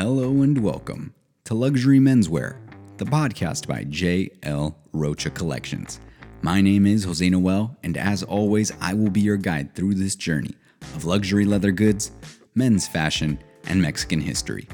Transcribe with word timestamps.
Hello 0.00 0.40
and 0.40 0.56
welcome 0.56 1.12
to 1.44 1.52
Luxury 1.52 1.98
Menswear, 1.98 2.56
the 2.96 3.04
podcast 3.04 3.66
by 3.66 3.84
J.L. 3.84 4.74
Rocha 4.94 5.28
Collections. 5.28 6.00
My 6.40 6.62
name 6.62 6.86
is 6.86 7.04
Jose 7.04 7.28
Noel, 7.28 7.76
and 7.82 7.98
as 7.98 8.22
always, 8.22 8.72
I 8.80 8.94
will 8.94 9.10
be 9.10 9.20
your 9.20 9.36
guide 9.36 9.74
through 9.74 9.96
this 9.96 10.14
journey 10.14 10.54
of 10.94 11.04
luxury 11.04 11.44
leather 11.44 11.70
goods, 11.70 12.12
men's 12.54 12.88
fashion, 12.88 13.38
and 13.66 13.82
Mexican 13.82 14.22
history. 14.22 14.66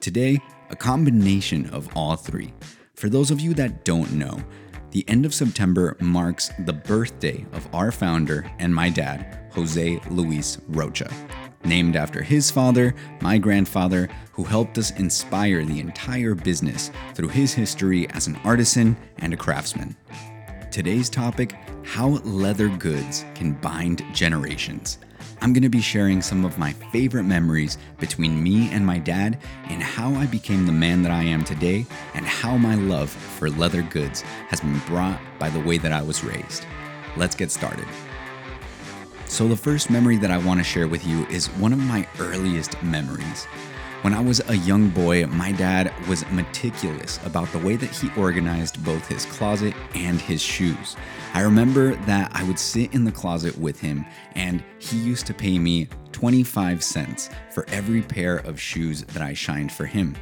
Today, 0.00 0.40
a 0.70 0.74
combination 0.74 1.70
of 1.70 1.88
all 1.96 2.16
three. 2.16 2.52
For 2.96 3.08
those 3.08 3.30
of 3.30 3.38
you 3.38 3.54
that 3.54 3.84
don't 3.84 4.10
know, 4.14 4.42
the 4.90 5.08
end 5.08 5.24
of 5.24 5.32
September 5.32 5.96
marks 6.00 6.50
the 6.66 6.72
birthday 6.72 7.46
of 7.52 7.72
our 7.72 7.92
founder 7.92 8.50
and 8.58 8.74
my 8.74 8.88
dad, 8.88 9.52
Jose 9.52 10.00
Luis 10.10 10.58
Rocha 10.66 11.08
named 11.64 11.96
after 11.96 12.22
his 12.22 12.50
father, 12.50 12.94
my 13.20 13.38
grandfather, 13.38 14.08
who 14.32 14.44
helped 14.44 14.78
us 14.78 14.90
inspire 14.92 15.64
the 15.64 15.80
entire 15.80 16.34
business 16.34 16.90
through 17.14 17.28
his 17.28 17.52
history 17.54 18.08
as 18.10 18.26
an 18.26 18.36
artisan 18.44 18.96
and 19.18 19.32
a 19.32 19.36
craftsman. 19.36 19.96
Today's 20.70 21.08
topic 21.08 21.54
how 21.84 22.08
leather 22.24 22.68
goods 22.68 23.24
can 23.34 23.52
bind 23.52 24.02
generations. 24.12 24.98
I'm 25.40 25.52
going 25.52 25.62
to 25.62 25.68
be 25.68 25.82
sharing 25.82 26.22
some 26.22 26.44
of 26.44 26.58
my 26.58 26.72
favorite 26.72 27.24
memories 27.24 27.76
between 27.98 28.42
me 28.42 28.70
and 28.70 28.84
my 28.84 28.98
dad 28.98 29.38
and 29.64 29.82
how 29.82 30.14
I 30.14 30.26
became 30.26 30.64
the 30.64 30.72
man 30.72 31.02
that 31.02 31.12
I 31.12 31.22
am 31.22 31.44
today 31.44 31.84
and 32.14 32.24
how 32.24 32.56
my 32.56 32.74
love 32.74 33.10
for 33.10 33.50
leather 33.50 33.82
goods 33.82 34.22
has 34.48 34.60
been 34.60 34.78
brought 34.86 35.20
by 35.38 35.50
the 35.50 35.60
way 35.60 35.76
that 35.78 35.92
I 35.92 36.02
was 36.02 36.24
raised. 36.24 36.64
Let's 37.16 37.36
get 37.36 37.50
started. 37.50 37.86
So, 39.34 39.48
the 39.48 39.56
first 39.56 39.90
memory 39.90 40.16
that 40.18 40.30
I 40.30 40.38
want 40.38 40.60
to 40.60 40.64
share 40.64 40.86
with 40.86 41.04
you 41.04 41.26
is 41.26 41.48
one 41.58 41.72
of 41.72 41.80
my 41.80 42.06
earliest 42.20 42.80
memories. 42.84 43.46
When 44.02 44.14
I 44.14 44.20
was 44.20 44.40
a 44.48 44.56
young 44.58 44.90
boy, 44.90 45.26
my 45.26 45.50
dad 45.50 45.92
was 46.06 46.24
meticulous 46.30 47.18
about 47.26 47.50
the 47.50 47.58
way 47.58 47.74
that 47.74 47.90
he 47.90 48.12
organized 48.16 48.84
both 48.84 49.08
his 49.08 49.24
closet 49.24 49.74
and 49.96 50.20
his 50.20 50.40
shoes. 50.40 50.94
I 51.32 51.40
remember 51.40 51.96
that 52.06 52.30
I 52.32 52.44
would 52.44 52.60
sit 52.60 52.94
in 52.94 53.02
the 53.02 53.10
closet 53.10 53.58
with 53.58 53.80
him, 53.80 54.06
and 54.36 54.62
he 54.78 54.98
used 54.98 55.26
to 55.26 55.34
pay 55.34 55.58
me 55.58 55.88
25 56.12 56.84
cents 56.84 57.28
for 57.50 57.66
every 57.70 58.02
pair 58.02 58.36
of 58.36 58.60
shoes 58.60 59.02
that 59.02 59.22
I 59.22 59.34
shined 59.34 59.72
for 59.72 59.84
him. 59.84 60.14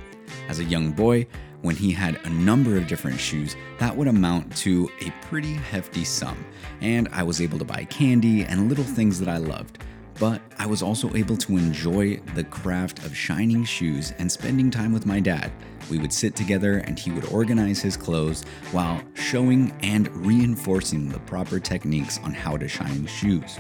As 0.49 0.59
a 0.59 0.65
young 0.65 0.91
boy, 0.91 1.27
when 1.63 1.77
he 1.77 1.93
had 1.93 2.21
a 2.25 2.31
number 2.31 2.77
of 2.77 2.87
different 2.87 3.19
shoes, 3.19 3.57
that 3.79 3.97
would 3.97 4.09
amount 4.09 4.55
to 4.59 4.91
a 5.01 5.11
pretty 5.27 5.55
hefty 5.55 6.05
sum. 6.05 6.45
And 6.81 7.09
I 7.13 7.23
was 7.23 7.41
able 7.41 7.59
to 7.59 7.65
buy 7.65 7.85
candy 7.85 8.45
and 8.45 8.69
little 8.69 8.85
things 8.85 9.19
that 9.21 9.29
I 9.29 9.39
loved. 9.39 9.79
But 10.19 10.43
I 10.59 10.67
was 10.67 10.83
also 10.83 11.15
able 11.15 11.37
to 11.39 11.57
enjoy 11.57 12.17
the 12.35 12.45
craft 12.45 13.05
of 13.05 13.17
shining 13.17 13.65
shoes 13.65 14.13
and 14.19 14.31
spending 14.31 14.71
time 14.71 14.93
with 14.93 15.07
my 15.07 15.21
dad. 15.21 15.51
We 15.91 15.99
would 15.99 16.13
sit 16.13 16.37
together 16.37 16.79
and 16.79 16.99
he 16.99 17.11
would 17.11 17.25
organize 17.33 17.81
his 17.81 17.97
clothes 17.97 18.45
while 18.73 19.03
showing 19.15 19.73
and 19.83 20.15
reinforcing 20.25 21.09
the 21.09 21.19
proper 21.21 21.59
techniques 21.59 22.21
on 22.23 22.35
how 22.35 22.57
to 22.57 22.69
shine 22.69 23.07
shoes. 23.07 23.59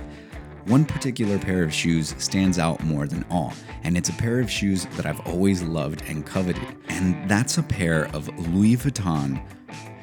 One 0.66 0.84
particular 0.84 1.40
pair 1.40 1.64
of 1.64 1.74
shoes 1.74 2.14
stands 2.18 2.56
out 2.56 2.84
more 2.84 3.08
than 3.08 3.24
all, 3.28 3.52
and 3.82 3.96
it's 3.96 4.10
a 4.10 4.14
pair 4.14 4.38
of 4.38 4.48
shoes 4.48 4.86
that 4.96 5.06
I've 5.06 5.26
always 5.26 5.60
loved 5.60 6.02
and 6.06 6.24
coveted. 6.24 6.66
And 6.88 7.28
that's 7.28 7.58
a 7.58 7.64
pair 7.64 8.06
of 8.14 8.28
Louis 8.48 8.76
Vuitton 8.76 9.42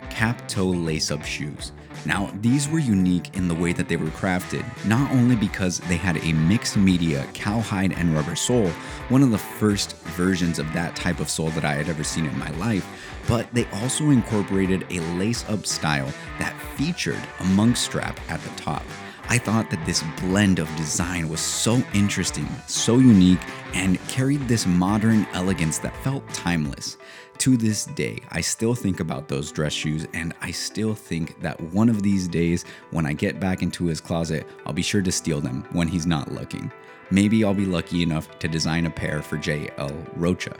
cap 0.09 0.49
toe 0.49 0.65
lace 0.65 1.11
up 1.11 1.23
shoes. 1.23 1.71
Now, 2.05 2.29
these 2.41 2.67
were 2.67 2.79
unique 2.79 3.37
in 3.37 3.47
the 3.47 3.55
way 3.55 3.71
that 3.71 3.87
they 3.87 3.95
were 3.95 4.07
crafted, 4.07 4.65
not 4.85 5.09
only 5.11 5.37
because 5.37 5.79
they 5.79 5.95
had 5.95 6.17
a 6.17 6.33
mixed 6.33 6.75
media 6.75 7.25
cowhide 7.33 7.93
and 7.93 8.13
rubber 8.13 8.35
sole, 8.35 8.69
one 9.07 9.23
of 9.23 9.31
the 9.31 9.37
first 9.37 9.95
versions 10.07 10.59
of 10.59 10.71
that 10.73 10.93
type 10.93 11.21
of 11.21 11.29
sole 11.29 11.49
that 11.51 11.63
I 11.63 11.73
had 11.73 11.87
ever 11.87 12.03
seen 12.03 12.25
in 12.25 12.37
my 12.37 12.51
life, 12.51 12.85
but 13.29 13.47
they 13.53 13.65
also 13.75 14.09
incorporated 14.09 14.85
a 14.89 14.99
lace 15.17 15.47
up 15.49 15.65
style 15.65 16.11
that 16.37 16.53
featured 16.75 17.21
a 17.39 17.43
monk 17.45 17.77
strap 17.77 18.19
at 18.29 18.41
the 18.41 18.61
top. 18.61 18.83
I 19.31 19.37
thought 19.37 19.69
that 19.69 19.85
this 19.85 20.03
blend 20.19 20.57
of 20.57 20.67
design 20.75 21.29
was 21.29 21.39
so 21.39 21.83
interesting, 21.93 22.49
so 22.65 22.97
unique, 22.97 23.39
and 23.75 24.03
carried 24.07 24.47
this 24.47 24.65
modern 24.65 25.27
elegance 25.33 25.77
that 25.79 25.95
felt 25.97 26.27
timeless. 26.33 26.97
To 27.37 27.55
this 27.55 27.85
day, 27.85 28.17
I 28.31 28.41
still 28.41 28.73
think 28.73 28.99
about 28.99 29.27
those 29.27 29.51
dress 29.51 29.71
shoes, 29.71 30.07
and 30.15 30.33
I 30.41 30.49
still 30.49 30.95
think 30.95 31.39
that 31.41 31.61
one 31.61 31.89
of 31.89 32.01
these 32.01 32.27
days, 32.27 32.65
when 32.89 33.05
I 33.05 33.13
get 33.13 33.39
back 33.39 33.61
into 33.61 33.85
his 33.85 34.01
closet, 34.01 34.47
I'll 34.65 34.73
be 34.73 34.81
sure 34.81 35.03
to 35.03 35.11
steal 35.11 35.41
them 35.41 35.63
when 35.73 35.87
he's 35.87 36.07
not 36.07 36.31
looking. 36.31 36.71
Maybe 37.11 37.43
I'll 37.43 37.53
be 37.53 37.67
lucky 37.67 38.01
enough 38.01 38.39
to 38.39 38.47
design 38.47 38.87
a 38.87 38.89
pair 38.89 39.21
for 39.21 39.37
J.L. 39.37 39.93
Rocha. 40.15 40.55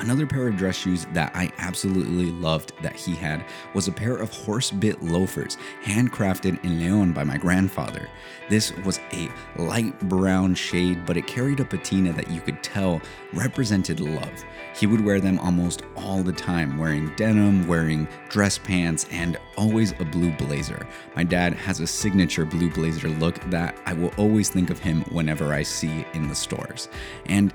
Another 0.00 0.26
pair 0.26 0.48
of 0.48 0.56
dress 0.56 0.76
shoes 0.76 1.06
that 1.12 1.30
I 1.36 1.52
absolutely 1.58 2.30
loved 2.32 2.72
that 2.82 2.96
he 2.96 3.14
had 3.14 3.44
was 3.74 3.86
a 3.86 3.92
pair 3.92 4.16
of 4.16 4.30
horse 4.30 4.72
bit 4.72 5.00
loafers, 5.02 5.56
handcrafted 5.84 6.62
in 6.64 6.80
Leon 6.80 7.12
by 7.12 7.22
my 7.22 7.38
grandfather. 7.38 8.08
This 8.50 8.76
was 8.78 8.98
a 9.12 9.30
light 9.56 9.98
brown 10.08 10.56
shade, 10.56 11.06
but 11.06 11.16
it 11.16 11.28
carried 11.28 11.60
a 11.60 11.64
patina 11.64 12.12
that 12.14 12.28
you 12.28 12.40
could 12.40 12.60
tell 12.62 13.00
represented 13.32 14.00
love. 14.00 14.44
He 14.74 14.88
would 14.88 15.04
wear 15.04 15.20
them 15.20 15.38
almost 15.38 15.82
all 15.96 16.24
the 16.24 16.32
time, 16.32 16.76
wearing 16.76 17.14
denim, 17.14 17.66
wearing 17.68 18.08
dress 18.28 18.58
pants, 18.58 19.06
and 19.12 19.36
always 19.56 19.92
a 20.00 20.04
blue 20.04 20.32
blazer. 20.32 20.86
My 21.14 21.22
dad 21.22 21.54
has 21.54 21.78
a 21.78 21.86
signature 21.86 22.44
blue 22.44 22.70
blazer 22.70 23.08
look 23.08 23.40
that 23.50 23.78
I 23.86 23.92
will 23.92 24.12
always 24.16 24.50
think 24.50 24.70
of 24.70 24.80
him 24.80 25.02
whenever 25.12 25.54
I 25.54 25.62
see 25.62 26.04
in 26.14 26.26
the 26.26 26.34
stores. 26.34 26.88
And 27.26 27.54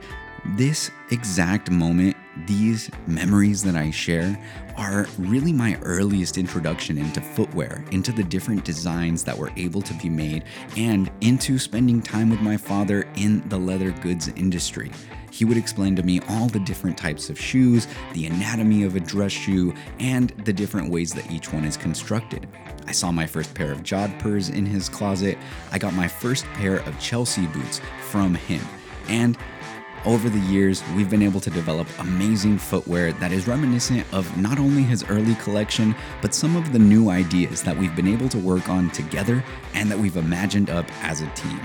this 0.56 0.89
exact 1.11 1.69
moment, 1.69 2.16
these 2.47 2.89
memories 3.07 3.63
that 3.63 3.75
I 3.75 3.91
share, 3.91 4.41
are 4.77 5.07
really 5.17 5.51
my 5.51 5.77
earliest 5.81 6.38
introduction 6.38 6.97
into 6.97 7.22
footwear, 7.22 7.83
into 7.91 8.11
the 8.11 8.23
different 8.23 8.63
designs 8.63 9.23
that 9.23 9.38
were 9.38 9.51
able 9.57 9.81
to 9.81 9.94
be 9.95 10.09
made, 10.09 10.44
and 10.77 11.11
into 11.22 11.59
spending 11.59 12.01
time 12.01 12.29
with 12.29 12.41
my 12.41 12.57
father 12.57 13.07
in 13.16 13.47
the 13.50 13.57
leather 13.57 13.91
goods 13.91 14.29
industry. 14.29 14.91
He 15.31 15.45
would 15.45 15.57
explain 15.57 15.95
to 15.95 16.03
me 16.03 16.22
all 16.29 16.47
the 16.47 16.59
different 16.59 16.97
types 16.97 17.29
of 17.29 17.39
shoes, 17.39 17.88
the 18.13 18.25
anatomy 18.25 18.83
of 18.83 18.95
a 18.95 19.00
dress 19.00 19.31
shoe, 19.31 19.73
and 20.00 20.29
the 20.45 20.53
different 20.53 20.89
ways 20.89 21.13
that 21.13 21.29
each 21.31 21.53
one 21.53 21.66
is 21.66 21.77
constructed. 21.77 22.47
I 22.88 22.91
saw 22.91 23.11
my 23.11 23.27
first 23.27 23.53
pair 23.53 23.71
of 23.71 23.83
jodhpurs 23.83 24.53
in 24.53 24.66
his 24.66 24.89
closet. 24.89 25.38
I 25.71 25.77
got 25.77 25.94
my 25.94 26.07
first 26.07 26.45
pair 26.56 26.77
of 26.77 27.00
Chelsea 27.00 27.45
boots 27.47 27.79
from 28.09 28.33
him. 28.33 28.61
And 29.07 29.38
over 30.05 30.29
the 30.29 30.39
years, 30.39 30.83
we've 30.95 31.09
been 31.09 31.21
able 31.21 31.39
to 31.41 31.49
develop 31.49 31.87
amazing 31.99 32.57
footwear 32.57 33.11
that 33.13 33.31
is 33.31 33.47
reminiscent 33.47 34.05
of 34.13 34.37
not 34.37 34.59
only 34.59 34.83
his 34.83 35.03
early 35.09 35.35
collection, 35.35 35.95
but 36.21 36.33
some 36.33 36.55
of 36.55 36.71
the 36.71 36.79
new 36.79 37.09
ideas 37.09 37.61
that 37.63 37.77
we've 37.77 37.95
been 37.95 38.07
able 38.07 38.29
to 38.29 38.38
work 38.38 38.69
on 38.69 38.89
together 38.91 39.43
and 39.73 39.91
that 39.91 39.99
we've 39.99 40.17
imagined 40.17 40.69
up 40.69 40.85
as 41.03 41.21
a 41.21 41.27
team. 41.31 41.59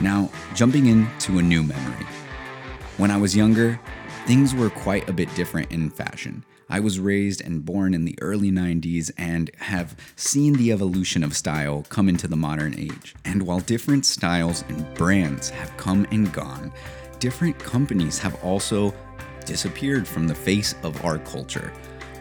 Now, 0.00 0.30
jumping 0.54 0.86
into 0.86 1.38
a 1.38 1.42
new 1.42 1.62
memory. 1.62 2.06
When 2.96 3.10
I 3.10 3.16
was 3.16 3.36
younger, 3.36 3.78
things 4.26 4.54
were 4.54 4.70
quite 4.70 5.08
a 5.08 5.12
bit 5.12 5.34
different 5.34 5.70
in 5.70 5.90
fashion. 5.90 6.44
I 6.68 6.80
was 6.80 6.98
raised 6.98 7.42
and 7.42 7.66
born 7.66 7.92
in 7.92 8.06
the 8.06 8.18
early 8.22 8.50
90s 8.50 9.10
and 9.18 9.50
have 9.58 9.94
seen 10.16 10.54
the 10.54 10.72
evolution 10.72 11.22
of 11.22 11.36
style 11.36 11.84
come 11.90 12.08
into 12.08 12.26
the 12.26 12.36
modern 12.36 12.74
age. 12.78 13.14
And 13.26 13.42
while 13.42 13.60
different 13.60 14.06
styles 14.06 14.64
and 14.68 14.94
brands 14.94 15.50
have 15.50 15.76
come 15.76 16.06
and 16.10 16.32
gone, 16.32 16.72
different 17.22 17.56
companies 17.56 18.18
have 18.18 18.34
also 18.42 18.92
disappeared 19.44 20.08
from 20.08 20.26
the 20.26 20.34
face 20.34 20.74
of 20.82 21.04
our 21.04 21.18
culture. 21.18 21.72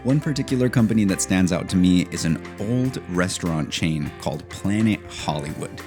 One 0.04 0.20
particular 0.20 0.70
company 0.70 1.06
that 1.06 1.24
stands 1.24 1.52
out 1.52 1.68
to 1.70 1.76
me 1.76 2.06
is 2.12 2.24
an 2.24 2.40
old 2.60 3.02
restaurant 3.10 3.72
chain 3.72 4.12
called 4.22 4.48
Planet 4.50 5.00
Hollywood. 5.10 5.82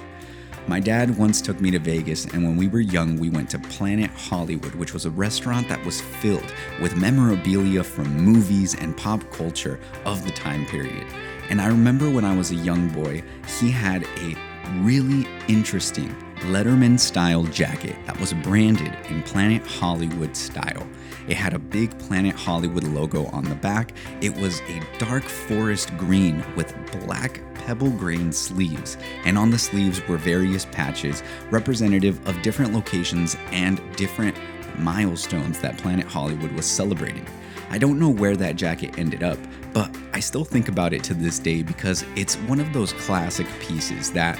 My 0.66 0.80
dad 0.80 1.16
once 1.16 1.40
took 1.40 1.60
me 1.60 1.70
to 1.70 1.78
Vegas, 1.78 2.24
and 2.24 2.42
when 2.42 2.56
we 2.56 2.66
were 2.66 2.80
young, 2.80 3.16
we 3.20 3.30
went 3.30 3.50
to 3.50 3.58
Planet 3.60 4.10
Hollywood, 4.10 4.74
which 4.74 4.92
was 4.92 5.06
a 5.06 5.10
restaurant 5.10 5.68
that 5.68 5.84
was 5.86 6.00
filled 6.00 6.52
with 6.82 6.96
memorabilia 6.96 7.84
from 7.84 8.16
movies 8.16 8.74
and 8.74 8.96
pop 8.96 9.22
culture 9.30 9.78
of 10.04 10.24
the 10.24 10.32
time 10.32 10.66
period. 10.66 11.06
And 11.50 11.60
I 11.60 11.68
remember 11.68 12.10
when 12.10 12.24
I 12.24 12.36
was 12.36 12.50
a 12.50 12.56
young 12.56 12.88
boy, 12.88 13.22
he 13.60 13.70
had 13.70 14.02
a 14.18 14.36
really 14.80 15.28
interesting 15.46 16.12
Letterman 16.44 17.00
style 17.00 17.44
jacket 17.44 17.96
that 18.06 18.20
was 18.20 18.34
branded 18.34 18.94
in 19.08 19.22
Planet 19.22 19.66
Hollywood 19.66 20.36
style. 20.36 20.86
It 21.26 21.36
had 21.38 21.54
a 21.54 21.58
big 21.58 21.98
Planet 21.98 22.34
Hollywood 22.34 22.84
logo 22.84 23.26
on 23.26 23.44
the 23.44 23.54
back. 23.54 23.92
It 24.20 24.36
was 24.36 24.60
a 24.68 24.82
dark 24.98 25.24
forest 25.24 25.96
green 25.96 26.44
with 26.54 26.74
black 27.06 27.40
pebble 27.54 27.90
grain 27.90 28.30
sleeves, 28.30 28.98
and 29.24 29.38
on 29.38 29.50
the 29.50 29.58
sleeves 29.58 30.06
were 30.06 30.18
various 30.18 30.66
patches 30.66 31.22
representative 31.50 32.26
of 32.28 32.40
different 32.42 32.74
locations 32.74 33.36
and 33.50 33.80
different 33.96 34.36
milestones 34.78 35.60
that 35.60 35.78
Planet 35.78 36.06
Hollywood 36.06 36.52
was 36.52 36.66
celebrating. 36.66 37.26
I 37.70 37.78
don't 37.78 37.98
know 37.98 38.10
where 38.10 38.36
that 38.36 38.56
jacket 38.56 38.98
ended 38.98 39.22
up, 39.22 39.38
but 39.72 39.96
I 40.12 40.20
still 40.20 40.44
think 40.44 40.68
about 40.68 40.92
it 40.92 41.02
to 41.04 41.14
this 41.14 41.38
day 41.38 41.62
because 41.62 42.04
it's 42.16 42.36
one 42.36 42.60
of 42.60 42.72
those 42.74 42.92
classic 42.92 43.46
pieces 43.60 44.10
that 44.12 44.38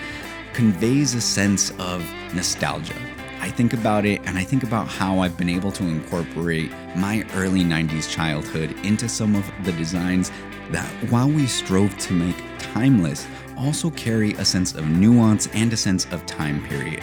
conveys 0.54 1.14
a 1.14 1.20
sense 1.20 1.72
of 1.78 2.08
nostalgia. 2.32 2.94
I 3.40 3.50
think 3.50 3.72
about 3.72 4.06
it 4.06 4.22
and 4.24 4.38
I 4.38 4.44
think 4.44 4.62
about 4.62 4.86
how 4.86 5.18
I've 5.18 5.36
been 5.36 5.50
able 5.50 5.72
to 5.72 5.82
incorporate 5.82 6.70
my 6.96 7.26
early 7.34 7.62
90s 7.62 8.08
childhood 8.08 8.70
into 8.84 9.08
some 9.08 9.34
of 9.34 9.50
the 9.64 9.72
designs 9.72 10.30
that, 10.70 10.88
while 11.10 11.28
we 11.28 11.46
strove 11.46 11.96
to 11.98 12.12
make 12.14 12.36
timeless, 12.58 13.26
also 13.58 13.90
carry 13.90 14.32
a 14.34 14.44
sense 14.44 14.74
of 14.74 14.88
nuance 14.88 15.48
and 15.48 15.72
a 15.72 15.76
sense 15.76 16.06
of 16.12 16.24
time 16.24 16.64
period. 16.68 17.02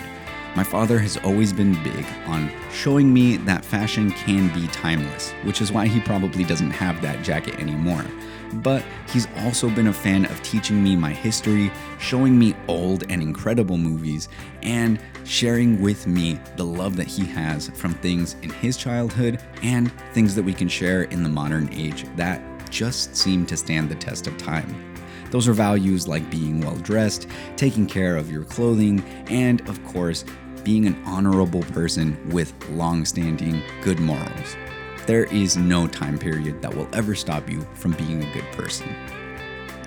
My 0.54 0.66
father 0.66 1.00
has 1.00 1.16
always 1.18 1.54
been 1.54 1.82
big 1.82 2.06
on 2.26 2.52
showing 2.74 3.14
me 3.14 3.38
that 3.38 3.64
fashion 3.64 4.12
can 4.12 4.54
be 4.54 4.68
timeless, 4.68 5.32
which 5.44 5.62
is 5.62 5.72
why 5.72 5.88
he 5.88 6.02
probably 6.02 6.44
doesn't 6.44 6.72
have 6.72 7.02
that 7.02 7.24
jacket 7.24 7.58
anymore. 7.58 8.04
But 8.56 8.84
he's 9.10 9.30
also 9.38 9.70
been 9.70 9.88
a 9.88 9.94
fan 9.94 10.26
of 10.26 10.44
teaching 10.44 10.84
me 10.84 10.98
my 10.98 11.12
history, 11.12 11.72
showing 12.00 12.38
me 12.38 12.54
old 12.68 13.06
and 13.10 13.22
incredible 13.22 13.78
movies, 13.78 14.28
and 14.62 15.00
sharing 15.24 15.82
with 15.82 16.06
me 16.06 16.38
the 16.58 16.66
love 16.66 16.98
that 16.98 17.08
he 17.08 17.26
has 17.28 17.70
from 17.70 17.94
things 17.96 18.36
in 18.42 18.50
his 18.50 18.76
childhood 18.76 19.42
and 19.64 19.90
things 20.14 20.36
that 20.36 20.44
we 20.44 20.54
can 20.54 20.68
share 20.68 21.04
in 21.04 21.24
the 21.24 21.30
modern 21.30 21.70
age 21.72 22.04
that 22.18 22.42
just 22.70 23.16
seem 23.16 23.46
to 23.46 23.56
stand 23.56 23.88
the 23.88 23.96
test 23.96 24.28
of 24.28 24.38
time. 24.38 24.92
Those 25.32 25.48
are 25.48 25.54
values 25.54 26.10
like 26.10 26.30
being 26.30 26.60
well 26.60 26.76
dressed, 26.76 27.28
taking 27.56 27.88
care 27.88 28.18
of 28.18 28.30
your 28.30 28.44
clothing, 28.44 29.02
and 29.28 29.62
of 29.70 29.82
course, 29.86 30.26
being 30.64 30.86
an 30.86 31.02
honorable 31.06 31.64
person 31.64 32.18
with 32.30 32.54
long 32.70 33.06
standing 33.06 33.62
good 33.82 34.00
morals. 34.00 34.56
There 35.08 35.26
is 35.26 35.58
no 35.58 35.88
time 35.88 36.18
period 36.18 36.62
that 36.62 36.74
will 36.74 36.88
ever 36.94 37.16
stop 37.16 37.50
you 37.50 37.62
from 37.74 37.94
being 37.94 38.24
a 38.24 38.34
good 38.34 38.46
person. 38.52 38.96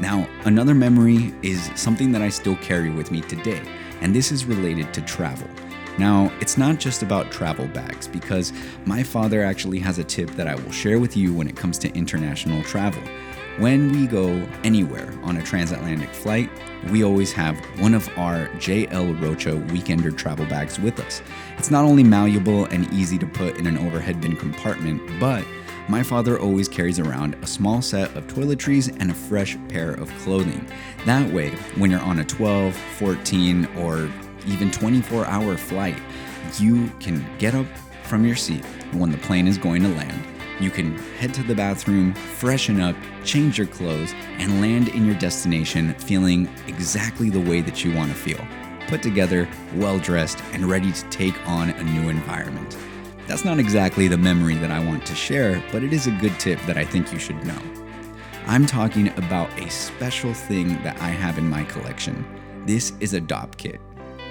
Now, 0.01 0.29
another 0.45 0.75
memory 0.75 1.33
is 1.43 1.71
something 1.77 2.11
that 2.13 2.23
I 2.23 2.29
still 2.29 2.57
carry 2.57 2.91
with 2.91 3.11
me 3.11 3.21
today, 3.21 3.63
and 4.01 4.15
this 4.15 4.33
is 4.33 4.45
related 4.45 4.93
to 4.95 5.03
travel. 5.03 5.49
Now, 5.99 6.33
it's 6.41 6.59
not 6.59 6.81
just 6.81 7.03
about 7.03 7.31
travel 7.31 7.69
bags 7.69 8.09
because 8.09 8.53
my 8.85 9.05
father 9.05 9.45
actually 9.45 9.79
has 9.79 9.99
a 9.99 10.05
tip 10.05 10.31
that 10.33 10.49
I 10.49 10.57
will 10.57 10.73
share 10.73 10.99
with 10.99 11.17
you 11.17 11.33
when 11.33 11.47
it 11.47 11.55
comes 11.55 11.79
to 11.79 11.95
international 11.95 12.63
travel. 12.65 13.03
When 13.59 13.93
we 13.93 14.09
go 14.09 14.45
anywhere 14.65 15.15
on 15.23 15.37
a 15.37 15.43
transatlantic 15.43 16.09
flight, 16.09 16.51
we 16.91 17.05
always 17.05 17.33
have 17.35 17.57
one 17.79 17.95
of 17.95 18.09
our 18.19 18.49
JL 18.57 19.23
Rocha 19.23 19.53
Weekender 19.73 20.17
travel 20.17 20.45
bags 20.47 20.81
with 20.81 20.99
us. 20.99 21.23
It's 21.57 21.71
not 21.71 21.85
only 21.85 22.03
malleable 22.03 22.65
and 22.65 22.93
easy 22.93 23.17
to 23.17 23.27
put 23.27 23.57
in 23.57 23.69
an 23.69 23.79
overhead 23.79 24.21
bin 24.21 24.35
compartment, 24.35 25.01
but 25.21 25.45
my 25.89 26.03
father 26.03 26.37
always 26.37 26.69
carries 26.69 26.99
around 26.99 27.37
a 27.43 27.47
small 27.47 27.81
set 27.81 28.13
of 28.17 28.27
toiletries 28.27 28.89
and 29.01 29.13
a 29.13 29.15
fresh 29.15 29.57
pair 29.69 29.93
of 29.93 30.11
clothing. 30.19 30.69
That 31.07 31.33
way, 31.33 31.51
when 31.77 31.93
you're 31.93 32.01
on 32.01 32.19
a 32.19 32.25
12, 32.25 32.75
14, 32.75 33.67
or 33.79 34.11
even 34.49 34.73
24 34.73 35.27
hour 35.27 35.57
flight, 35.57 35.97
you 36.59 36.91
can 36.99 37.25
get 37.39 37.55
up 37.55 37.67
from 38.03 38.27
your 38.27 38.35
seat 38.35 38.65
when 38.95 39.13
the 39.13 39.19
plane 39.19 39.47
is 39.47 39.59
going 39.59 39.83
to 39.83 39.89
land 39.91 40.34
you 40.61 40.71
can 40.71 40.97
head 41.19 41.35
to 41.35 41.43
the 41.43 41.55
bathroom, 41.55 42.15
freshen 42.15 42.81
up, 42.81 42.97
change 43.25 43.59
your 43.59 43.67
clothes, 43.67 44.13
and 44.39 44.61
land 44.61 44.89
in 44.89 45.07
your 45.07 45.19
destination 45.19 45.95
feeling 45.95 46.49
exactly 46.67 47.31
the 47.31 47.41
way 47.41 47.61
that 47.61 47.85
you 47.85 47.95
want 47.95 48.11
to 48.11 48.17
feel 48.17 48.45
put 48.87 49.03
together, 49.03 49.49
well 49.75 49.99
dressed, 49.99 50.43
and 50.53 50.67
ready 50.67 50.93
to 50.93 51.09
take 51.09 51.35
on 51.49 51.71
a 51.71 51.83
new 51.83 52.09
environment. 52.09 52.77
That's 53.27 53.45
not 53.45 53.59
exactly 53.59 54.09
the 54.09 54.19
memory 54.19 54.55
that 54.57 54.71
I 54.71 54.85
want 54.85 55.07
to 55.07 55.15
share, 55.15 55.63
but 55.73 55.83
it 55.83 55.93
is 55.93 56.07
a 56.07 56.13
good 56.13 56.39
tip 56.39 56.61
that 56.67 56.77
I 56.77 56.85
think 56.85 57.13
you 57.13 57.19
should 57.19 57.43
know. 57.45 57.59
I'm 58.47 58.67
talking 58.67 59.09
about 59.19 59.51
a 59.59 59.71
special 59.71 60.35
thing 60.35 60.83
that 60.83 61.01
I 61.01 61.09
have 61.09 61.39
in 61.39 61.49
my 61.49 61.65
collection. 61.65 62.25
This 62.67 62.93
is 63.01 63.15
a 63.15 63.21
Dopp 63.21 63.57
kit. 63.57 63.81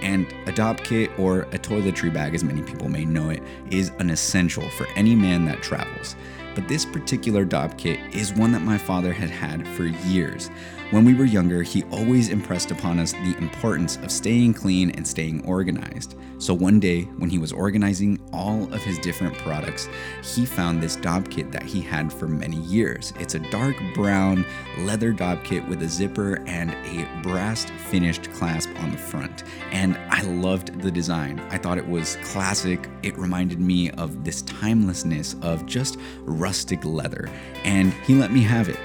And 0.04 0.28
a 0.48 0.52
Dopp 0.52 0.84
kit, 0.84 1.10
or 1.18 1.44
a 1.44 1.58
toiletry 1.58 2.14
bag 2.14 2.36
as 2.36 2.44
many 2.44 2.62
people 2.62 2.90
may 2.90 3.06
know 3.06 3.30
it, 3.30 3.42
is 3.72 3.92
an 4.00 4.10
essential 4.10 4.70
for 4.72 4.86
any 4.96 5.16
man 5.16 5.46
that 5.46 5.64
travels. 5.64 6.18
But 6.56 6.68
this 6.68 6.86
particular 6.86 7.46
Dopp 7.46 7.78
kit 7.78 8.00
is 8.14 8.34
one 8.34 8.52
that 8.52 8.62
my 8.62 8.78
father 8.78 9.14
had 9.14 9.30
had 9.30 9.66
for 9.70 9.86
years. 9.86 10.52
When 10.94 11.06
we 11.06 11.16
were 11.16 11.26
younger, 11.26 11.64
he 11.64 11.82
always 11.86 12.30
impressed 12.30 12.70
upon 12.70 13.00
us 13.00 13.14
the 13.14 13.36
importance 13.40 13.96
of 14.04 14.12
staying 14.12 14.54
clean 14.54 14.92
and 14.92 15.08
staying 15.08 15.44
organized. 15.44 16.16
So 16.38 16.54
one 16.54 16.80
day, 16.80 17.06
when 17.18 17.32
he 17.32 17.40
was 17.40 17.52
organizing 17.52 18.20
all 18.32 18.72
of 18.72 18.84
his 18.84 19.00
different 19.00 19.36
products, 19.40 19.90
he 20.22 20.46
found 20.46 20.84
this 20.84 20.96
Dopp 20.96 21.32
kit 21.32 21.52
that 21.52 21.64
he 21.64 21.82
had 21.82 22.14
for 22.14 22.28
many 22.28 22.58
years. 22.58 23.12
It's 23.20 23.34
a 23.34 23.40
dark 23.40 23.76
brown 23.96 24.46
leather 24.82 25.14
Dopp 25.14 25.44
kit 25.44 25.68
with 25.68 25.82
a 25.82 25.90
zipper 25.90 26.44
and 26.46 26.70
a 26.70 27.10
brass 27.24 27.66
finished 27.90 28.32
clasp 28.34 28.70
on 28.78 28.92
the 28.92 28.98
front. 29.00 29.46
And 29.72 29.98
I 30.12 30.22
loved 30.22 30.80
the 30.80 30.92
design. 30.92 31.40
I 31.50 31.58
thought 31.58 31.80
it 31.80 31.88
was 31.88 32.18
classic. 32.18 32.88
It 33.02 33.18
reminded 33.18 33.60
me 33.60 33.90
of 33.90 34.24
this 34.24 34.44
timelessness 34.44 35.38
of 35.42 35.66
just 35.66 35.98
rustic 36.20 36.86
leather. 36.86 37.32
And 37.64 37.94
he 38.06 38.14
let 38.14 38.32
me 38.32 38.44
have 38.44 38.70
it. 38.70 38.78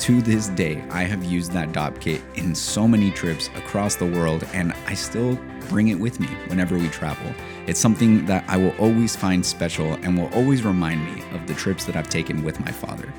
To 0.00 0.20
this 0.20 0.48
day, 0.48 0.84
I 0.90 1.04
have 1.04 1.24
used 1.24 1.52
that 1.52 1.72
Dopp 1.72 1.98
kit 1.98 2.20
in 2.34 2.54
so 2.54 2.86
many 2.86 3.10
trips 3.10 3.48
across 3.56 3.94
the 3.94 4.04
world, 4.04 4.46
and 4.52 4.74
I 4.86 4.94
still 4.94 5.38
bring 5.68 5.88
it 5.88 5.98
with 5.98 6.20
me 6.20 6.26
whenever 6.48 6.76
we 6.76 6.88
travel. 6.88 7.32
It's 7.66 7.80
something 7.80 8.26
that 8.26 8.44
I 8.46 8.58
will 8.58 8.74
always 8.78 9.16
find 9.16 9.44
special 9.44 9.94
and 9.94 10.18
will 10.18 10.32
always 10.34 10.62
remind 10.62 11.04
me 11.06 11.22
of 11.32 11.46
the 11.46 11.54
trips 11.54 11.86
that 11.86 11.96
I've 11.96 12.10
taken 12.10 12.44
with 12.44 12.60
my 12.60 12.70
father. 12.70 13.10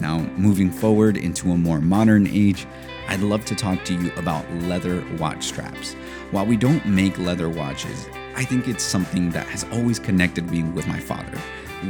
Now, 0.00 0.18
moving 0.36 0.70
forward 0.70 1.16
into 1.16 1.52
a 1.52 1.56
more 1.56 1.80
modern 1.80 2.26
age, 2.26 2.66
I'd 3.06 3.20
love 3.20 3.44
to 3.44 3.54
talk 3.54 3.84
to 3.84 3.94
you 3.94 4.10
about 4.16 4.50
leather 4.62 5.04
watch 5.18 5.44
straps. 5.44 5.94
While 6.32 6.46
we 6.46 6.56
don't 6.56 6.84
make 6.86 7.18
leather 7.18 7.48
watches, 7.48 8.08
I 8.34 8.44
think 8.44 8.68
it's 8.68 8.84
something 8.84 9.30
that 9.30 9.46
has 9.46 9.64
always 9.72 9.98
connected 9.98 10.50
me 10.50 10.62
with 10.62 10.88
my 10.88 10.98
father. 10.98 11.38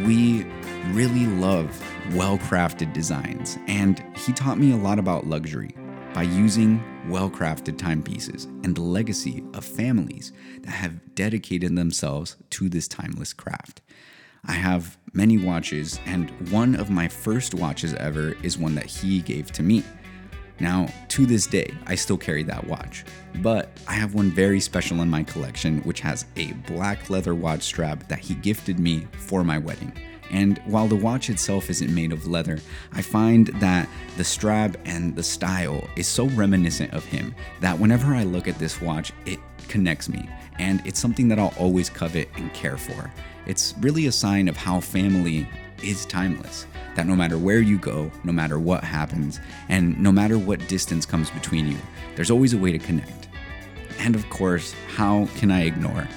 We 0.05 0.44
really 0.93 1.26
love 1.26 1.82
well 2.14 2.38
crafted 2.38 2.93
designs, 2.93 3.58
and 3.67 4.05
he 4.17 4.32
taught 4.32 4.58
me 4.58 4.73
a 4.73 4.76
lot 4.76 4.99
about 4.99 5.26
luxury 5.26 5.75
by 6.12 6.23
using 6.23 6.82
well 7.08 7.31
crafted 7.31 7.79
timepieces 7.79 8.44
and 8.64 8.75
the 8.75 8.82
legacy 8.82 9.43
of 9.55 9.64
families 9.64 10.32
that 10.62 10.70
have 10.70 11.14
dedicated 11.14 11.75
themselves 11.75 12.37
to 12.50 12.69
this 12.69 12.87
timeless 12.87 13.32
craft. 13.32 13.81
I 14.44 14.52
have 14.52 14.99
many 15.12 15.38
watches, 15.38 16.00
and 16.06 16.31
one 16.50 16.75
of 16.75 16.90
my 16.90 17.08
first 17.08 17.55
watches 17.55 17.94
ever 17.94 18.37
is 18.43 18.58
one 18.58 18.75
that 18.75 18.87
he 18.87 19.20
gave 19.20 19.52
to 19.52 19.62
me. 19.62 19.82
Now, 20.60 20.88
to 21.08 21.26
this 21.26 21.46
day, 21.46 21.72
I 21.87 21.94
still 21.94 22.19
carry 22.19 22.43
that 22.44 22.66
watch, 22.66 23.05
but 23.37 23.70
I 23.87 23.93
have 23.93 24.14
one 24.14 24.31
very 24.31 24.60
special 24.60 25.02
in 25.02 25.10
my 25.10 25.22
collection, 25.22 25.81
which 25.82 26.00
has 26.00 26.25
a 26.37 26.52
black 26.66 27.10
leather 27.10 27.34
watch 27.34 27.62
strap 27.62 28.08
that 28.08 28.19
he 28.19 28.34
gifted 28.34 28.78
me 28.78 29.06
for 29.12 29.44
my 29.44 29.58
wedding. 29.58 29.93
And 30.31 30.58
while 30.66 30.88
the 30.88 30.96
watch 30.96 31.31
itself 31.31 31.70
isn't 31.70 31.94
made 31.94 32.12
of 32.12 32.26
leather, 32.26 32.59
I 32.92 33.02
find 33.02 33.47
that 33.61 33.88
the 34.16 34.25
strap 34.25 34.76
and 34.85 35.16
the 35.16 35.23
style 35.23 35.88
is 35.97 36.06
so 36.06 36.26
reminiscent 36.28 36.92
of 36.92 37.04
him 37.04 37.35
that 37.61 37.78
whenever 37.78 38.14
I 38.14 38.25
look 38.25 38.49
at 38.49 38.59
this 38.59 38.80
watch, 38.80 39.12
it 39.25 39.38
connects 39.68 40.09
me. 40.09 40.28
And 40.59 40.85
it's 40.85 40.99
something 41.00 41.28
that 41.28 41.38
I'll 41.38 41.54
always 41.59 41.88
covet 41.88 42.28
and 42.37 42.52
care 42.52 42.76
for. 42.76 43.11
It's 43.47 43.75
really 43.80 44.06
a 44.06 44.12
sign 44.12 44.49
of 44.49 44.56
how 44.56 44.80
family 44.80 45.49
is 45.82 46.06
timeless. 46.06 46.66
That 46.94 47.06
no 47.06 47.14
matter 47.14 47.38
where 47.38 47.61
you 47.61 47.78
go, 47.78 48.11
no 48.25 48.32
matter 48.32 48.58
what 48.58 48.85
happens, 48.85 49.40
and 49.68 49.99
no 50.00 50.11
matter 50.12 50.38
what 50.38 50.66
distance 50.68 51.06
comes 51.06 51.30
between 51.30 51.68
you, 51.68 51.78
there's 52.16 52.30
always 52.30 52.54
a 52.54 52.58
way 52.58 52.73
to 52.73 52.78
connect. 52.78 53.28
And 53.99 54.14
of 54.14 54.28
course, 54.30 54.75
how 54.94 55.28
can 55.37 55.50
I 55.50 55.62
ignore 55.62 56.08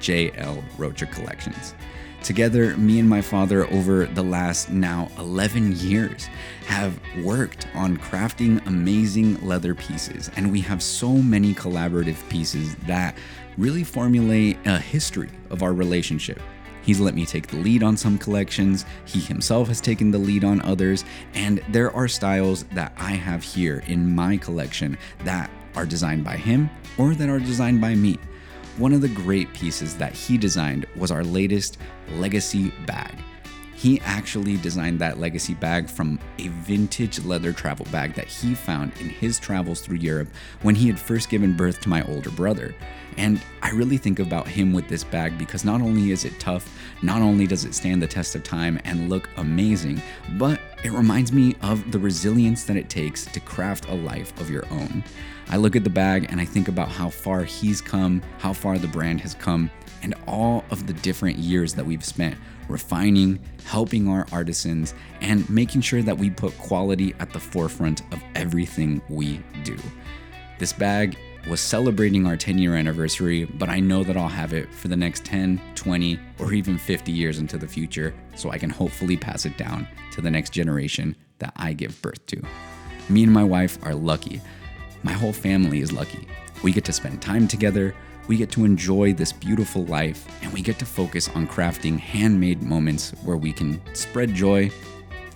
JL 0.00 0.62
Rocha 0.78 1.06
Collections? 1.06 1.74
Together, 2.22 2.76
me 2.76 2.98
and 2.98 3.08
my 3.08 3.22
father, 3.22 3.66
over 3.72 4.04
the 4.04 4.22
last 4.22 4.70
now 4.70 5.10
11 5.18 5.76
years, 5.76 6.28
have 6.66 7.00
worked 7.24 7.66
on 7.74 7.96
crafting 7.96 8.64
amazing 8.66 9.40
leather 9.46 9.74
pieces, 9.74 10.30
and 10.36 10.52
we 10.52 10.60
have 10.60 10.82
so 10.82 11.12
many 11.12 11.54
collaborative 11.54 12.28
pieces 12.28 12.74
that 12.86 13.16
really 13.56 13.84
formulate 13.84 14.58
a 14.66 14.78
history 14.78 15.30
of 15.48 15.62
our 15.62 15.72
relationship. 15.72 16.40
He's 16.82 17.00
let 17.00 17.14
me 17.14 17.26
take 17.26 17.46
the 17.46 17.56
lead 17.56 17.82
on 17.82 17.96
some 17.96 18.18
collections, 18.18 18.84
he 19.04 19.20
himself 19.20 19.68
has 19.68 19.80
taken 19.80 20.10
the 20.10 20.18
lead 20.18 20.44
on 20.44 20.62
others, 20.62 21.04
and 21.34 21.62
there 21.68 21.94
are 21.94 22.08
styles 22.08 22.64
that 22.72 22.92
I 22.96 23.12
have 23.12 23.42
here 23.42 23.82
in 23.86 24.14
my 24.14 24.36
collection 24.36 24.96
that 25.24 25.50
are 25.76 25.86
designed 25.86 26.24
by 26.24 26.36
him 26.36 26.70
or 26.98 27.14
that 27.14 27.28
are 27.28 27.38
designed 27.38 27.80
by 27.80 27.94
me. 27.94 28.18
One 28.78 28.92
of 28.92 29.00
the 29.00 29.08
great 29.08 29.52
pieces 29.52 29.96
that 29.96 30.14
he 30.14 30.38
designed 30.38 30.86
was 30.96 31.10
our 31.10 31.24
latest 31.24 31.78
legacy 32.14 32.72
bag. 32.86 33.14
He 33.80 33.98
actually 34.02 34.58
designed 34.58 34.98
that 34.98 35.18
legacy 35.18 35.54
bag 35.54 35.88
from 35.88 36.18
a 36.38 36.48
vintage 36.48 37.18
leather 37.24 37.50
travel 37.50 37.86
bag 37.90 38.12
that 38.12 38.26
he 38.26 38.54
found 38.54 38.92
in 39.00 39.08
his 39.08 39.38
travels 39.38 39.80
through 39.80 39.96
Europe 39.96 40.28
when 40.60 40.74
he 40.74 40.86
had 40.86 40.98
first 40.98 41.30
given 41.30 41.56
birth 41.56 41.80
to 41.80 41.88
my 41.88 42.02
older 42.02 42.28
brother. 42.28 42.74
And 43.16 43.40
I 43.62 43.70
really 43.70 43.96
think 43.96 44.18
about 44.18 44.46
him 44.46 44.74
with 44.74 44.86
this 44.88 45.02
bag 45.02 45.38
because 45.38 45.64
not 45.64 45.80
only 45.80 46.10
is 46.10 46.26
it 46.26 46.38
tough, 46.38 46.70
not 47.00 47.22
only 47.22 47.46
does 47.46 47.64
it 47.64 47.74
stand 47.74 48.02
the 48.02 48.06
test 48.06 48.34
of 48.34 48.42
time 48.42 48.78
and 48.84 49.08
look 49.08 49.30
amazing, 49.38 50.02
but 50.36 50.60
it 50.84 50.92
reminds 50.92 51.32
me 51.32 51.56
of 51.62 51.90
the 51.90 51.98
resilience 51.98 52.64
that 52.64 52.76
it 52.76 52.90
takes 52.90 53.24
to 53.24 53.40
craft 53.40 53.88
a 53.88 53.94
life 53.94 54.38
of 54.42 54.50
your 54.50 54.66
own. 54.70 55.02
I 55.48 55.56
look 55.56 55.74
at 55.74 55.84
the 55.84 55.90
bag 55.90 56.26
and 56.28 56.38
I 56.38 56.44
think 56.44 56.68
about 56.68 56.90
how 56.90 57.08
far 57.08 57.44
he's 57.44 57.80
come, 57.80 58.20
how 58.40 58.52
far 58.52 58.76
the 58.76 58.88
brand 58.88 59.22
has 59.22 59.32
come, 59.34 59.70
and 60.02 60.14
all 60.26 60.64
of 60.70 60.86
the 60.86 60.92
different 60.92 61.38
years 61.38 61.74
that 61.74 61.84
we've 61.84 62.04
spent 62.04 62.36
refining, 62.68 63.40
helping 63.64 64.08
our 64.08 64.26
artisans, 64.32 64.94
and 65.20 65.48
making 65.50 65.80
sure 65.80 66.02
that 66.02 66.16
we 66.16 66.30
put 66.30 66.56
quality 66.58 67.14
at 67.18 67.32
the 67.32 67.40
forefront 67.40 68.02
of 68.12 68.22
everything 68.34 69.02
we 69.08 69.42
do. 69.64 69.76
This 70.58 70.72
bag 70.72 71.18
was 71.48 71.60
celebrating 71.60 72.26
our 72.26 72.36
10 72.36 72.58
year 72.58 72.76
anniversary, 72.76 73.44
but 73.44 73.68
I 73.68 73.80
know 73.80 74.04
that 74.04 74.16
I'll 74.16 74.28
have 74.28 74.52
it 74.52 74.72
for 74.74 74.88
the 74.88 74.96
next 74.96 75.24
10, 75.24 75.60
20, 75.74 76.18
or 76.38 76.52
even 76.52 76.78
50 76.78 77.10
years 77.10 77.38
into 77.38 77.58
the 77.58 77.66
future 77.66 78.14
so 78.36 78.50
I 78.50 78.58
can 78.58 78.70
hopefully 78.70 79.16
pass 79.16 79.46
it 79.46 79.56
down 79.56 79.88
to 80.12 80.20
the 80.20 80.30
next 80.30 80.50
generation 80.50 81.16
that 81.38 81.52
I 81.56 81.72
give 81.72 82.00
birth 82.02 82.24
to. 82.26 82.42
Me 83.08 83.22
and 83.22 83.32
my 83.32 83.44
wife 83.44 83.78
are 83.82 83.94
lucky. 83.94 84.40
My 85.02 85.12
whole 85.12 85.32
family 85.32 85.80
is 85.80 85.92
lucky. 85.92 86.28
We 86.62 86.72
get 86.72 86.84
to 86.84 86.92
spend 86.92 87.22
time 87.22 87.48
together, 87.48 87.94
we 88.30 88.36
get 88.36 88.48
to 88.48 88.64
enjoy 88.64 89.12
this 89.12 89.32
beautiful 89.32 89.84
life 89.86 90.24
and 90.40 90.52
we 90.52 90.62
get 90.62 90.78
to 90.78 90.86
focus 90.86 91.28
on 91.30 91.48
crafting 91.48 91.98
handmade 91.98 92.62
moments 92.62 93.10
where 93.24 93.36
we 93.36 93.52
can 93.52 93.82
spread 93.92 94.32
joy, 94.32 94.70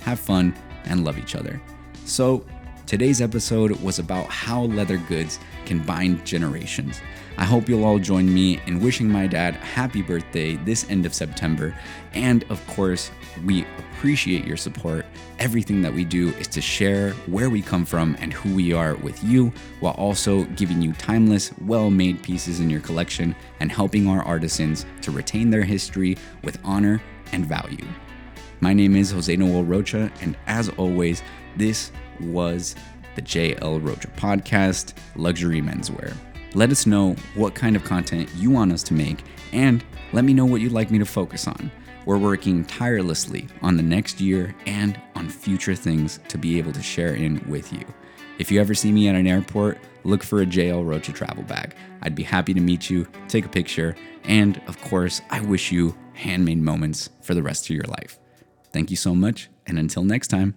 have 0.03 0.21
fun, 0.21 0.55
and 0.85 1.05
love 1.05 1.19
each 1.19 1.35
other. 1.35 1.61
So, 2.05 2.47
today's 2.87 3.21
episode 3.21 3.73
was 3.83 3.99
about 3.99 4.27
how 4.27 4.67
leather 4.67 4.99
goods 5.09 5.41
can 5.67 5.81
bind 5.81 6.25
generations. 6.25 7.01
I 7.37 7.45
hope 7.45 7.69
you'll 7.69 7.85
all 7.85 7.99
join 7.99 8.33
me 8.33 8.61
in 8.67 8.81
wishing 8.81 9.11
my 9.11 9.27
dad 9.27 9.57
a 9.57 9.59
happy 9.59 10.03
birthday 10.03 10.55
this 10.57 10.89
end 10.89 11.05
of 11.05 11.13
September. 11.13 11.77
And 12.13 12.45
of 12.49 12.65
course, 12.69 13.11
we 13.45 13.67
appreciate 13.79 14.45
your 14.45 14.57
support. 14.57 15.05
Everything 15.41 15.83
that 15.83 15.93
we 15.93 16.05
do 16.05 16.29
is 16.35 16.47
to 16.49 16.61
share 16.61 17.11
where 17.27 17.51
we 17.51 17.61
come 17.61 17.85
from 17.85 18.17
and 18.21 18.33
who 18.33 18.55
we 18.55 18.73
are 18.73 18.95
with 18.97 19.23
you, 19.25 19.53
while 19.81 19.95
also 19.95 20.45
giving 20.45 20.81
you 20.81 20.93
timeless, 20.93 21.53
well 21.67 21.91
made 21.91 22.23
pieces 22.23 22.61
in 22.61 22.71
your 22.71 22.81
collection 22.81 23.35
and 23.59 23.73
helping 23.73 24.07
our 24.07 24.23
artisans 24.23 24.87
to 25.03 25.11
retain 25.11 25.51
their 25.51 25.65
history 25.65 26.17
with 26.45 26.59
honor 26.63 27.03
and 27.33 27.47
value. 27.47 27.87
My 28.61 28.73
name 28.73 28.95
is 28.95 29.11
Jose 29.11 29.35
Noel 29.35 29.65
Rocha, 29.65 30.11
and 30.21 30.37
as 30.47 30.69
always, 30.71 31.21
this 31.57 31.91
was 32.21 32.77
the 33.17 33.23
JL 33.23 33.85
Rocha 33.85 34.09
Podcast, 34.09 34.93
Luxury 35.17 35.61
Menswear. 35.61 36.17
Let 36.55 36.71
us 36.71 36.87
know 36.87 37.17
what 37.35 37.57
kind 37.57 37.75
of 37.75 37.83
content 37.83 38.31
you 38.37 38.49
want 38.49 38.73
us 38.73 38.85
to 38.85 38.95
make, 38.95 39.25
and 39.53 39.85
let 40.13 40.25
me 40.25 40.33
know 40.33 40.47
what 40.47 40.61
you'd 40.61 40.73
like 40.73 40.91
me 40.91 41.01
to 41.01 41.05
focus 41.05 41.49
on. 41.49 41.71
We're 42.07 42.19
working 42.19 42.65
tirelessly 42.65 43.49
on 43.61 43.77
the 43.77 43.83
next 43.83 44.21
year 44.21 44.55
and 44.67 45.01
on 45.17 45.29
future 45.29 45.75
things 45.75 46.21
to 46.29 46.39
be 46.39 46.59
able 46.59 46.73
to 46.73 46.83
share 46.83 47.15
in 47.15 47.45
with 47.49 47.73
you. 47.73 47.85
If 48.39 48.53
you 48.53 48.61
ever 48.61 48.75
see 48.75 48.93
me 48.93 49.09
at 49.09 49.17
an 49.17 49.27
airport, 49.27 49.79
look 50.05 50.23
for 50.23 50.43
a 50.43 50.47
JL 50.47 50.87
Rocha 50.87 51.13
travel 51.13 51.43
bag. 51.43 51.75
I'd 52.03 52.15
be 52.15 52.23
happy 52.23 52.55
to 52.55 52.61
meet 52.61 52.89
you, 52.89 53.07
take 53.27 53.47
a 53.47 53.49
picture, 53.49 53.97
and 54.23 54.61
of 54.69 54.81
course, 54.83 55.23
I 55.31 55.41
wish 55.41 55.73
you 55.73 55.97
handmade 56.13 56.59
moments 56.59 57.11
for 57.23 57.35
the 57.35 57.43
rest 57.43 57.65
of 57.65 57.75
your 57.75 57.85
life. 57.85 58.21
Thank 58.73 58.91
you 58.91 58.97
so 58.97 59.15
much, 59.15 59.49
and 59.67 59.79
until 59.79 60.05
next 60.05 60.29
time. 60.29 60.55